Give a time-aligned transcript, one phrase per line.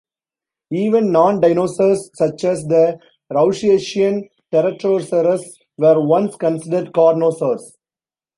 [0.71, 2.97] Even non-dinosaurs, such as the
[3.31, 5.41] rauisuchian "Teratosaurus",
[5.77, 7.73] were once considered carnosaurs.